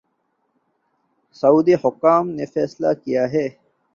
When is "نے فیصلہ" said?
2.29-2.93